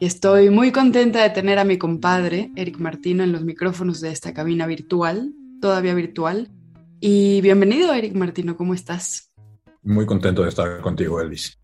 [0.00, 4.10] y estoy muy contenta de tener a mi compadre, Eric Martino, en los micrófonos de
[4.10, 6.50] esta cabina virtual, todavía virtual.
[7.00, 9.30] Y bienvenido, Eric Martino, ¿cómo estás?
[9.82, 11.58] Muy contento de estar contigo, Elvis.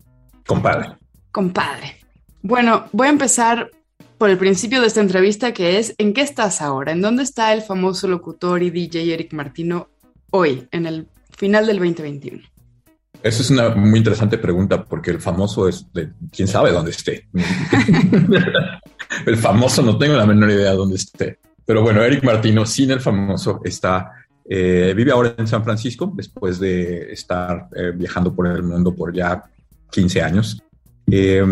[0.45, 0.97] Compadre.
[1.31, 1.97] Compadre.
[2.43, 3.71] Bueno, voy a empezar
[4.19, 6.91] por el principio de esta entrevista, que es, ¿en qué estás ahora?
[6.91, 9.89] ¿En dónde está el famoso locutor y DJ Eric Martino
[10.29, 12.43] hoy, en el final del 2021?
[13.23, 17.27] Esa es una muy interesante pregunta porque el famoso es de quién sabe dónde esté.
[19.25, 21.39] el famoso no tengo la menor idea de dónde esté.
[21.65, 24.11] Pero bueno, Eric Martino, sin el famoso, está,
[24.49, 29.13] eh, vive ahora en San Francisco después de estar eh, viajando por el mundo por
[29.13, 29.43] ya
[29.91, 30.61] 15 años.
[31.09, 31.43] Eh,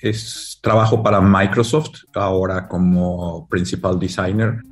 [0.00, 4.62] es trabajo para Microsoft ahora como principal designer.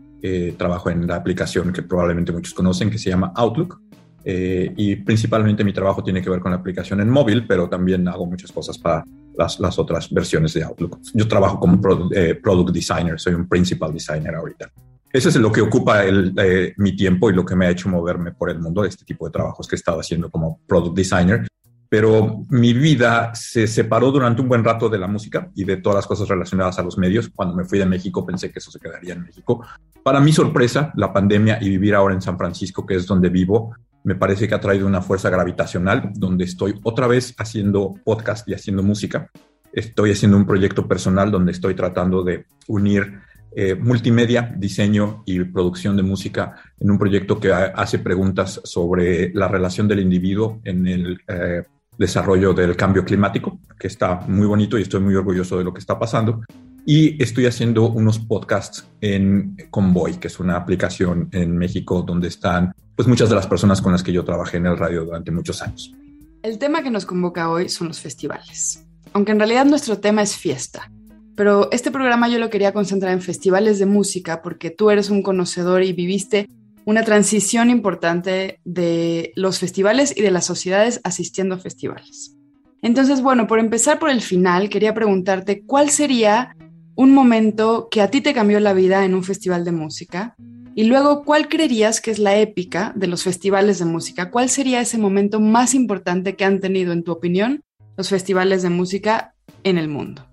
[0.56, 3.80] trabajo en la aplicación que probablemente muchos conocen que se llama Outlook.
[4.24, 8.06] Eh, y principalmente mi trabajo tiene que ver con la aplicación en móvil, pero también
[8.08, 9.04] hago muchas cosas para
[9.36, 11.00] las, las otras versiones de Outlook.
[11.14, 11.80] Yo trabajo como
[12.14, 14.70] eh, product designer, soy un principal designer ahorita.
[15.12, 17.88] Eso es lo que ocupa el, eh, mi tiempo y lo que me ha hecho
[17.88, 21.46] moverme por el mundo este tipo de trabajos que he estado haciendo como product designer.
[21.90, 25.96] Pero mi vida se separó durante un buen rato de la música y de todas
[25.96, 27.28] las cosas relacionadas a los medios.
[27.28, 29.62] Cuando me fui de México pensé que eso se quedaría en México.
[30.02, 33.76] Para mi sorpresa, la pandemia y vivir ahora en San Francisco, que es donde vivo,
[34.04, 38.54] me parece que ha traído una fuerza gravitacional donde estoy otra vez haciendo podcast y
[38.54, 39.30] haciendo música.
[39.72, 43.20] Estoy haciendo un proyecto personal donde estoy tratando de unir
[43.54, 49.46] eh, multimedia, diseño y producción de música en un proyecto que hace preguntas sobre la
[49.46, 51.62] relación del individuo en el eh,
[51.98, 55.80] desarrollo del cambio climático, que está muy bonito y estoy muy orgulloso de lo que
[55.80, 56.42] está pasando.
[56.84, 62.74] Y estoy haciendo unos podcasts en Convoy, que es una aplicación en México donde están
[62.96, 65.62] pues muchas de las personas con las que yo trabajé en el radio durante muchos
[65.62, 65.94] años.
[66.42, 70.36] El tema que nos convoca hoy son los festivales, aunque en realidad nuestro tema es
[70.36, 70.90] fiesta.
[71.36, 75.22] Pero este programa yo lo quería concentrar en festivales de música porque tú eres un
[75.22, 76.48] conocedor y viviste
[76.84, 82.36] una transición importante de los festivales y de las sociedades asistiendo a festivales.
[82.82, 86.56] Entonces, bueno, por empezar por el final, quería preguntarte cuál sería
[86.94, 90.36] un momento que a ti te cambió la vida en un festival de música
[90.74, 94.30] y luego, ¿cuál creerías que es la épica de los festivales de música?
[94.30, 97.62] ¿Cuál sería ese momento más importante que han tenido, en tu opinión,
[97.98, 100.24] los festivales de música en el mundo?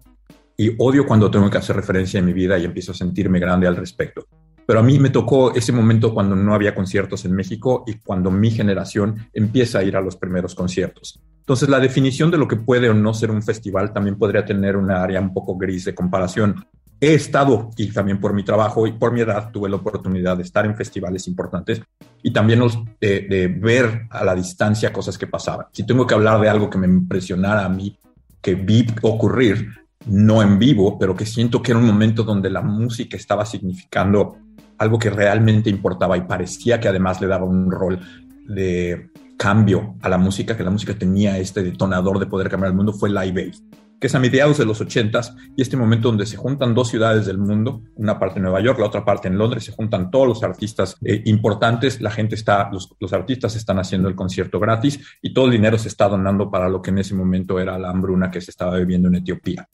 [0.55, 3.67] Y odio cuando tengo que hacer referencia en mi vida y empiezo a sentirme grande
[3.67, 4.27] al respecto.
[4.65, 8.31] Pero a mí me tocó ese momento cuando no había conciertos en México y cuando
[8.31, 11.19] mi generación empieza a ir a los primeros conciertos.
[11.49, 14.77] Entonces, la definición de lo que puede o no ser un festival también podría tener
[14.77, 16.63] una área un poco gris de comparación
[17.01, 20.43] he estado, y también por mi trabajo y por mi edad, tuve la oportunidad de
[20.43, 21.81] estar en festivales importantes
[22.21, 22.61] y también
[23.01, 25.65] de, ver a la distancia cosas que pasaban.
[25.71, 27.97] Si tengo que hablar de algo que me impresionara a mí,
[28.39, 29.69] que vi ocurrir,
[30.05, 34.38] no en vivo, pero que siento que era un momento donde la música estaba significando
[34.77, 37.99] algo que realmente importaba y parecía que además le daba un rol
[38.45, 39.09] de
[39.39, 42.91] cambio a la música, que la música tenía este detonador de poder cambiar el mundo,
[42.91, 43.55] fue Live Aid
[44.00, 45.19] que es a mediados de los 80
[45.57, 48.79] y este momento donde se juntan dos ciudades del mundo, una parte en Nueva York,
[48.79, 52.69] la otra parte en Londres, se juntan todos los artistas eh, importantes, la gente está,
[52.72, 56.50] los, los, artistas están haciendo el concierto gratis y todo el dinero se está donando
[56.50, 59.67] para lo que en ese momento era la hambruna que se estaba viviendo en Etiopía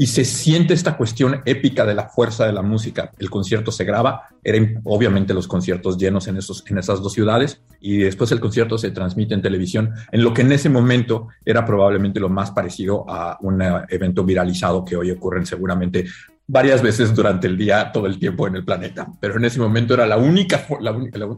[0.00, 3.10] y se siente esta cuestión épica de la fuerza de la música.
[3.18, 7.60] El concierto se graba, eran obviamente los conciertos llenos en, esos, en esas dos ciudades
[7.80, 11.66] y después el concierto se transmite en televisión, en lo que en ese momento era
[11.66, 16.04] probablemente lo más parecido a un evento viralizado que hoy ocurren seguramente
[16.46, 19.06] varias veces durante el día, todo el tiempo en el planeta.
[19.20, 20.64] Pero en ese momento era la única,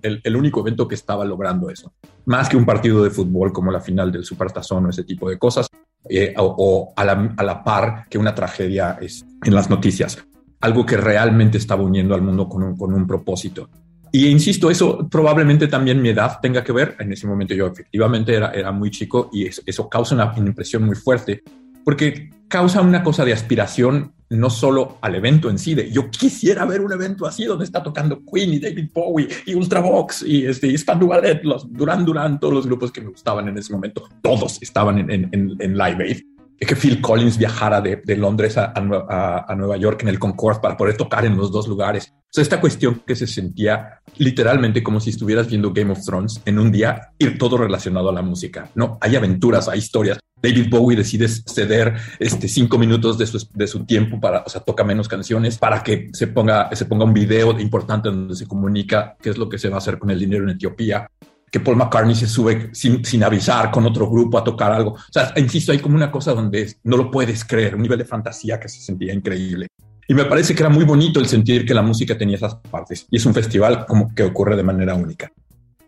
[0.03, 1.93] el, único evento que estaba logrando eso.
[2.27, 5.39] Más que un partido de fútbol como la final del Supertazón o ese tipo de
[5.39, 5.67] cosas.
[6.09, 10.19] Eh, o, a, la, par que una tragedia es en las noticias.
[10.61, 13.69] Algo que realmente estaba uniendo al mundo con un, con un propósito.
[14.13, 16.97] Y insisto, eso probablemente también mi edad tenga que ver.
[16.99, 20.97] En ese momento yo efectivamente era, era muy chico y eso causa una impresión muy
[20.97, 21.43] fuerte
[21.85, 26.65] porque causa una cosa de aspiración no solo al evento en sí, de yo quisiera
[26.65, 30.69] ver un evento así donde está tocando Queen y David Bowie y Ultravox y, este,
[30.69, 34.63] y Ballet, los Duran Duran, todos los grupos que me gustaban en ese momento, todos
[34.63, 36.21] estaban en, en, en Live Aid.
[36.61, 40.97] que Phil Collins viajara de, Londres a, a, Nueva York en el Concorde para poder
[40.97, 42.13] tocar en los dos lugares.
[42.15, 46.41] O sea, esta cuestión que se sentía literalmente como si estuvieras viendo Game of Thrones
[46.45, 48.71] en un día y todo relacionado a la música.
[48.77, 50.21] No, hay aventuras, hay historias.
[50.43, 54.61] David Bowie decide ceder este cinco minutos de su, de su tiempo para, o sea,
[54.61, 59.17] toca menos canciones para que se ponga, se ponga un video importante donde se comunica
[59.21, 61.09] qué es lo que se va a hacer con el dinero en Etiopía
[61.51, 64.93] que Paul McCartney se sube sin, sin, avisar con otro grupo a tocar algo.
[64.93, 68.05] O sea, insisto, hay como una cosa donde no lo puedes creer, un nivel de
[68.05, 69.67] fantasía que se sentía increíble.
[70.07, 73.07] Y me parece que era muy bonito el sentir que la música tenía esas partes.
[73.11, 75.33] Y es un festival como que ocurre de manera única.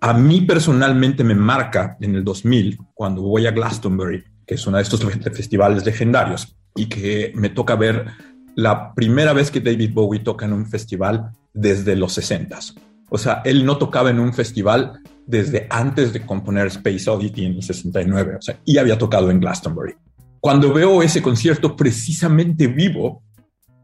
[0.00, 4.77] A mí personalmente me marca en el 2000, cuando voy a Glastonbury, que es uno
[4.77, 8.06] de estos festivales legendarios, y que me toca ver
[8.55, 12.59] la primera vez que David Bowie toca en un festival desde los 60.
[13.11, 17.53] O sea, él no tocaba en un festival desde antes de componer Space Oddity en
[17.55, 19.94] el 69, o sea, y había tocado en Glastonbury.
[20.41, 23.23] Cuando veo ese concierto precisamente vivo,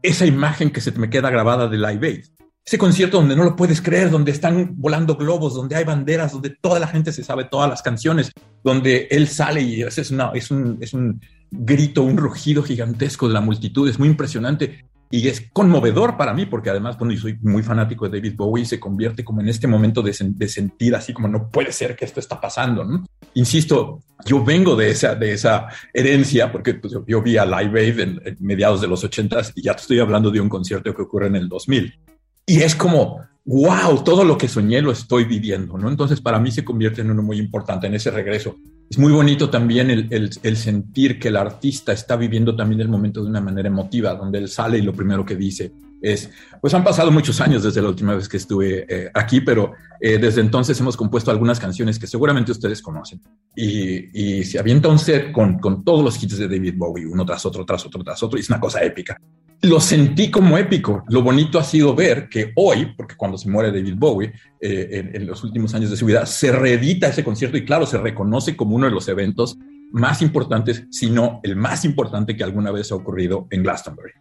[0.01, 2.25] esa imagen que se me queda grabada de Live Aid,
[2.69, 6.51] ese concierto donde no lo puedes creer, donde están volando globos, donde hay banderas, donde
[6.51, 8.31] toda la gente se sabe todas las canciones,
[8.63, 11.19] donde él sale y es, es, es, un, es un
[11.49, 14.85] grito, un rugido gigantesco de la multitud, es muy impresionante.
[15.09, 18.65] Y es conmovedor para mí, porque además, bueno, yo soy muy fanático de David Bowie,
[18.65, 22.19] se convierte como en este momento de, sentir así como no puede ser que esto
[22.19, 23.03] está pasando, ¿no?
[23.33, 27.99] Insisto, yo vengo de esa, de esa herencia, porque pues, yo, vi a Live Aid
[27.99, 31.25] en, mediados de los ochentas y ya te estoy hablando de un concierto que ocurre
[31.25, 31.91] en el 2000.
[32.49, 35.87] Y es como, wow, todo lo que soñé lo estoy viviendo, ¿no?
[35.87, 38.55] Entonces para mí se convierte en uno muy importante en ese regreso.
[38.89, 43.21] Es muy bonito también el, el, sentir que el artista está viviendo también el momento
[43.21, 46.29] de una manera emotiva, donde él sale y lo primero que dice es,
[46.61, 50.17] pues han pasado muchos años desde la última vez que estuve eh, aquí, pero eh,
[50.17, 53.21] desde entonces hemos compuesto algunas canciones que seguramente ustedes conocen.
[53.55, 57.45] Y, y se avienta un set con, todos los hits de David Bowie, uno tras
[57.45, 59.19] otro, tras otro, tras otro, y es una cosa épica
[59.61, 61.03] lo sentí como épico.
[61.09, 64.31] Lo bonito ha sido ver que hoy, porque cuando se muere David Bowie,
[64.61, 67.97] eh, en, los últimos años de su vida, se reedita ese concierto y claro, se
[67.97, 69.57] reconoce como uno de los eventos
[69.91, 74.13] más importantes, si no el más importante que alguna vez ha ocurrido en Glastonbury.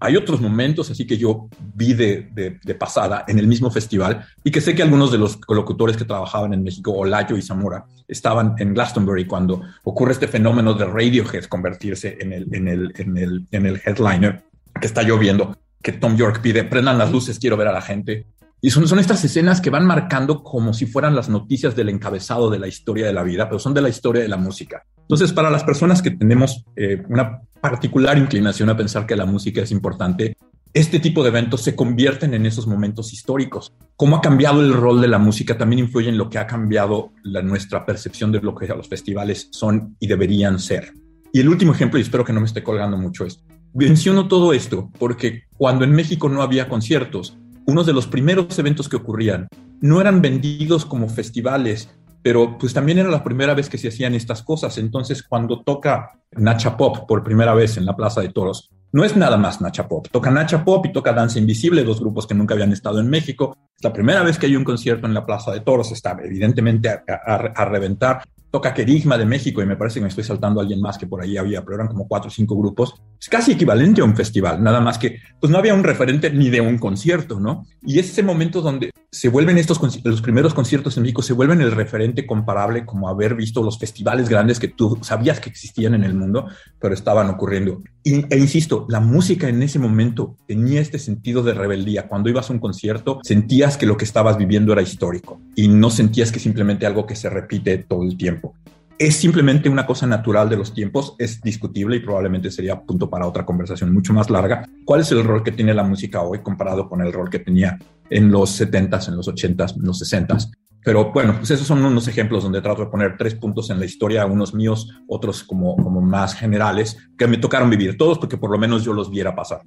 [0.00, 4.60] Hay otros momentos así que yo vi de, pasada en el mismo festival y que
[4.60, 8.74] sé que algunos de los locutores que trabajaban en México, Olayo y Zamora, estaban en
[8.74, 13.66] Glastonbury cuando ocurre este fenómeno de Radiohead convertirse en el, en el, en el, en
[13.66, 14.42] el headliner
[14.80, 18.26] que está lloviendo, que Tom York pide, prendan las luces, quiero ver a la gente.
[18.64, 22.48] Y son, son estas escenas que van marcando como si fueran las noticias del encabezado
[22.48, 24.86] de la historia de la vida, pero son de la historia de la música.
[25.02, 29.60] Entonces, para las personas que tenemos eh, una particular inclinación a pensar que la música
[29.60, 30.38] es importante,
[30.72, 33.70] este tipo de eventos se convierten en esos momentos históricos.
[33.96, 37.12] Cómo ha cambiado el rol de la música también influye en lo que ha cambiado
[37.22, 40.94] la, nuestra percepción de lo que los festivales son y deberían ser.
[41.34, 43.44] Y el último ejemplo, y espero que no me esté colgando mucho esto,
[43.74, 48.88] Menciono todo esto porque cuando en México no había conciertos, uno de los primeros eventos
[48.88, 49.48] que ocurrían
[49.80, 51.90] no eran vendidos como festivales,
[52.22, 54.78] pero pues también era la primera vez que se hacían estas cosas.
[54.78, 59.16] Entonces, cuando toca Nacha Pop por primera vez en la Plaza de Toros, no es
[59.16, 60.06] nada más Nacha Pop.
[60.10, 63.56] Toca Nacha Pop y toca Danza Invisible, dos grupos que nunca habían estado en México.
[63.76, 65.90] Es la primera vez que hay un concierto en la Plaza de Toros.
[65.92, 68.22] Está evidentemente a, a reventar
[68.54, 71.08] toca Querigma de México y me parece que me estoy saltando a alguien más que
[71.08, 72.94] por ahí había, pero eran como cuatro o cinco grupos.
[73.24, 76.50] Es casi equivalente a un festival, nada más que pues no había un referente ni
[76.50, 77.66] de un concierto, ¿no?
[77.82, 81.62] Y es ese momento donde se vuelven estos, los primeros conciertos en México, se vuelven
[81.62, 86.04] el referente comparable como haber visto los festivales grandes que tú sabías que existían en
[86.04, 87.80] el mundo, pero estaban ocurriendo.
[88.02, 92.08] Y, e insisto, la música en ese momento tenía este sentido de rebeldía.
[92.08, 95.88] Cuando ibas a un concierto, sentías que lo que estabas viviendo era histórico y no
[95.88, 98.54] sentías que simplemente algo que se repite todo el tiempo.
[98.96, 103.26] Es simplemente una cosa natural de los tiempos, es discutible y probablemente sería punto para
[103.26, 104.68] otra conversación mucho más larga.
[104.84, 107.76] ¿Cuál es el rol que tiene la música hoy comparado con el rol que tenía
[108.08, 110.52] en los 70s, en los 80s, en los 60s?
[110.84, 113.84] Pero bueno, pues esos son unos ejemplos donde trato de poner tres puntos en la
[113.84, 118.50] historia, unos míos, otros como, como más generales, que me tocaron vivir todos porque por
[118.50, 119.62] lo menos yo los viera pasar.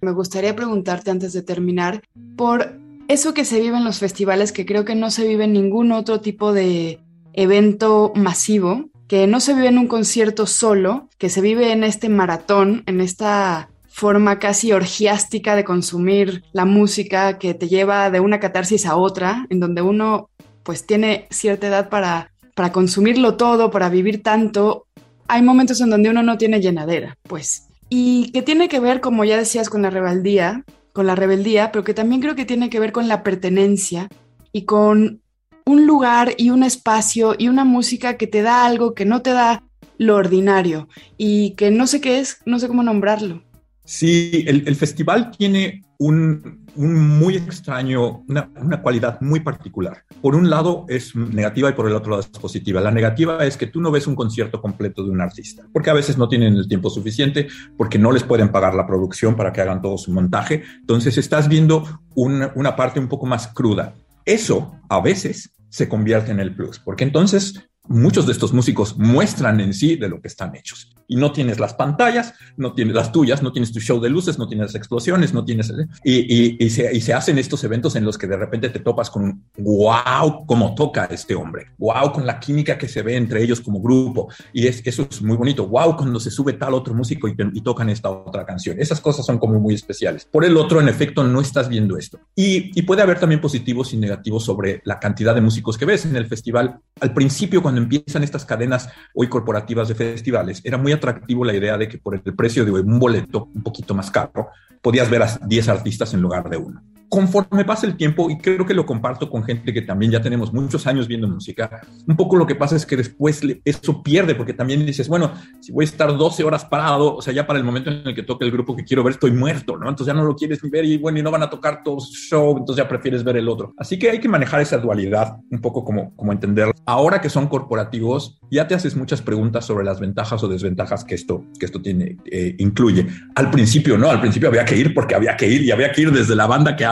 [0.00, 2.00] Me gustaría preguntarte antes de terminar
[2.36, 5.52] por eso que se vive en los festivales, que creo que no se vive en
[5.52, 7.00] ningún otro tipo de
[7.38, 12.08] evento masivo, que no se vive en un concierto solo, que se vive en este
[12.08, 18.40] maratón, en esta forma casi orgiástica de consumir la música que te lleva de una
[18.40, 20.28] catarsis a otra, en donde uno
[20.62, 24.86] pues tiene cierta edad para, para consumirlo todo, para vivir tanto.
[25.28, 27.68] Hay momentos en donde uno no tiene llenadera, pues.
[27.88, 31.84] Y que tiene que ver, como ya decías, con la rebeldía, con la rebeldía, pero
[31.84, 34.08] que también creo que tiene que ver con la pertenencia
[34.52, 35.22] y con
[35.68, 39.32] un lugar y un espacio y una música que te da algo que no te
[39.32, 39.62] da
[39.98, 43.42] lo ordinario y que no sé qué es, no sé cómo nombrarlo.
[43.84, 50.04] Sí, el, festival tiene un, muy extraño, una, una, cualidad muy particular.
[50.22, 52.80] Por un lado es negativa y por el otro lado es positiva.
[52.80, 55.94] La negativa es que tú no ves un concierto completo de un artista, porque a
[55.94, 59.60] veces no tienen el tiempo suficiente, porque no les pueden pagar la producción para que
[59.60, 60.62] hagan todo su montaje.
[60.80, 61.84] Entonces estás viendo
[62.14, 63.94] una, una parte un poco más cruda.
[64.24, 69.60] Eso a veces se convierte en el plus, porque entonces muchos de estos músicos muestran
[69.60, 70.94] en sí de lo que están hechos.
[71.08, 74.38] Y no tienes las pantallas, no tienes las tuyas, no tienes tu show de luces,
[74.38, 75.72] no tienes explosiones, no tienes...
[76.04, 79.10] Y, y, se, y se, hacen estos eventos en los que de repente te topas
[79.10, 83.60] con wow, cómo toca este hombre, wow, con la química que se ve entre ellos
[83.60, 84.28] como grupo.
[84.52, 87.60] Y es, eso es muy bonito, wow, cuando se sube tal otro músico y, y
[87.62, 88.78] tocan esta otra canción.
[88.78, 90.26] Esas cosas son como muy especiales.
[90.30, 92.20] Por el otro, en efecto, no estás viendo esto.
[92.36, 96.04] Y, y puede haber también positivos y negativos sobre la cantidad de músicos que ves
[96.04, 96.80] en el festival.
[97.00, 101.78] Al principio, cuando empiezan estas cadenas hoy corporativas de festivales, era muy atractivo la idea
[101.78, 104.48] de que por el precio de un boleto un poquito más caro,
[104.82, 108.66] podías ver a 10 artistas en lugar de uno conforme pasa el tiempo, y creo
[108.66, 112.36] que lo comparto con gente que también ya tenemos muchos años viendo música, un poco
[112.36, 115.88] lo que pasa es que después eso pierde, porque también dices, bueno, si voy a
[115.88, 118.50] estar 12 horas parado, o sea, ya para el momento en el que toque el
[118.50, 119.88] grupo que quiero ver, estoy muerto, ¿no?
[119.88, 122.56] Entonces ya no lo quieres ver y bueno, y no van a tocar todo show,
[122.58, 123.74] entonces ya prefieres ver el otro.
[123.78, 126.74] Así que hay que manejar esa dualidad, un poco como, como entenderlo.
[126.84, 131.14] Ahora que son corporativos, ya te haces muchas preguntas sobre las ventajas o desventajas que
[131.14, 133.06] esto, que esto tiene, eh, incluye.
[133.34, 136.02] Al principio, no, al principio había que ir porque había que ir y había que
[136.02, 136.84] ir desde la banda que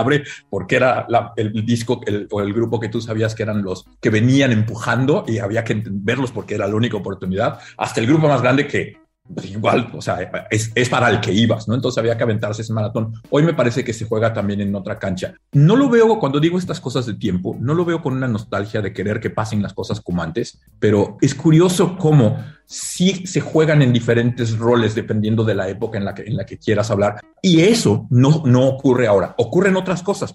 [0.49, 4.53] porque era el disco o el grupo que tú sabías que eran los que venían
[4.53, 8.67] empujando y había que verlos porque era la única oportunidad, hasta el grupo más grande
[8.67, 11.75] que pues, igual, o sea, es, es, para el que ibas, ¿no?
[11.75, 13.15] Entonces había que aventarse ese maratón.
[13.31, 15.35] Hoy me parece que se juega también en otra cancha.
[15.53, 18.81] No lo veo, cuando digo estas cosas de tiempo, no lo veo con una nostalgia
[18.83, 23.83] de querer que pasen las cosas como antes, pero es curioso cómo sí se juegan
[23.83, 27.21] en diferentes roles dependiendo de la época en la que, en la que quieras hablar.
[27.43, 30.35] Y eso no, no ocurre ahora, ocurren otras cosas.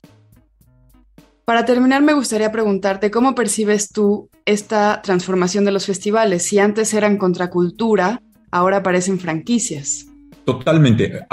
[1.45, 6.43] Para terminar, me gustaría preguntarte cómo percibes tú esta transformación de los festivales.
[6.43, 8.21] Si antes eran contracultura,
[8.51, 10.07] ahora aparecen franquicias.
[10.45, 11.25] Totalmente.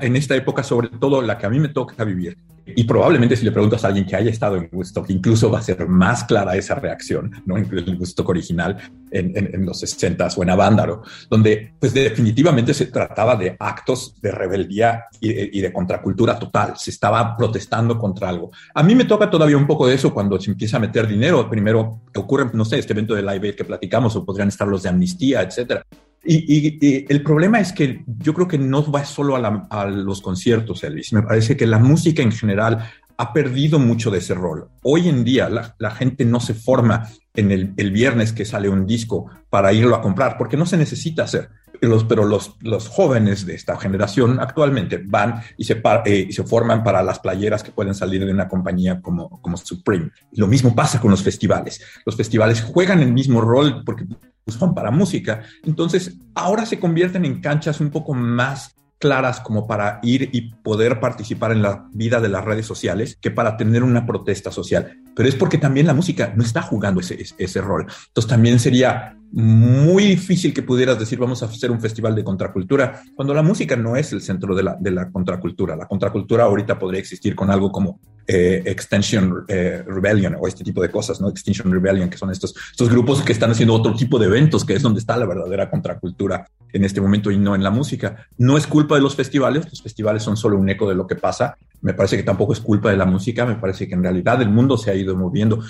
[0.00, 2.36] en esta época, sobre todo la que a mí me toca vivir,
[2.74, 5.62] y probablemente si le preguntas a alguien que haya estado en Woodstock, incluso va a
[5.62, 7.56] ser más clara esa reacción, ¿no?
[7.56, 8.76] En el Woodstock original,
[9.10, 15.04] en, los 60s o en Avándaro, donde pues definitivamente se trataba de actos de rebeldía
[15.20, 16.74] y, de contracultura total.
[16.76, 18.50] Se estaba protestando contra algo.
[18.74, 21.48] A mí me toca todavía un poco de eso cuando se empieza a meter dinero.
[21.48, 24.82] Primero ocurre, no sé, este evento de Live Aid que platicamos, o podrían estar los
[24.82, 25.84] de amnistía, etcétera.
[26.24, 31.12] Y, el problema es que yo creo que no va solo a, los conciertos, Elvis.
[31.12, 34.68] Me parece que la música en general ha perdido mucho de ese rol.
[34.82, 39.26] Hoy en día la, gente no se forma en el, viernes que sale un disco
[39.50, 41.50] para irlo a comprar, porque no se necesita hacer.
[41.80, 46.82] Los, pero los, jóvenes de esta generación actualmente van y se, eh, y se forman
[46.82, 50.10] para las playeras que pueden salir de una compañía como, como Supreme.
[50.32, 51.80] lo mismo pasa con los festivales.
[52.04, 54.06] Los festivales juegan el mismo rol porque
[54.48, 55.42] son para música.
[55.64, 61.00] Entonces, ahora se convierten en canchas un poco más claras como para ir y poder
[61.00, 64.98] participar en la vida de las redes sociales que para tener una protesta social.
[65.14, 67.86] Pero es porque también la música no está jugando ese, ese rol.
[68.08, 73.02] Entonces también sería muy difícil que pudieras decir vamos a hacer un festival de contracultura
[73.14, 75.76] cuando la música no es el centro de la, de la contracultura.
[75.76, 80.82] La contracultura ahorita podría existir con algo como eh, Extension eh, Rebellion o este tipo
[80.82, 81.28] de cosas, ¿no?
[81.28, 84.74] Extinction Rebellion, que son estos, estos grupos que están haciendo otro tipo de eventos, que
[84.74, 88.26] es donde está la verdadera contracultura en este momento y no en la música.
[88.36, 91.16] No es culpa de los festivales, los festivales son solo un eco de lo que
[91.16, 91.56] pasa.
[91.80, 94.50] Me parece que tampoco es culpa de la música, me parece que en realidad el
[94.50, 95.60] mundo se ha ido moviendo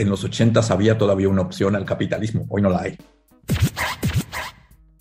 [0.00, 2.96] en los 80 había todavía una opción al capitalismo, hoy no la hay.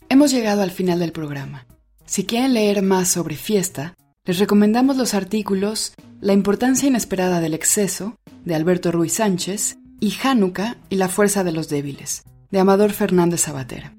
[0.10, 1.66] Hemos llegado al final del programa.
[2.06, 8.18] Si quieren leer más sobre fiesta, les recomendamos los artículos La importancia inesperada del exceso,
[8.44, 13.42] de Alberto Ruiz Sánchez, y Hanukkah y la fuerza de los débiles, de Amador Fernández
[13.42, 13.94] Sabatera.